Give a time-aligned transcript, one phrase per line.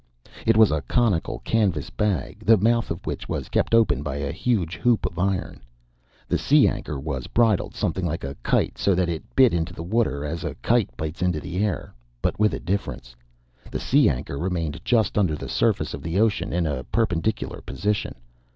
[0.47, 4.31] It was a conical canvas bag, the mouth of which was kept open by a
[4.31, 5.61] huge loop of iron.
[6.27, 9.83] The sea anchor was bridled something like a kite, so that it bit into the
[9.83, 13.15] water as a kite bites into the air, but with a difference.
[13.69, 18.15] The sea anchor remained just under the surface of the ocean in a perpendicular position.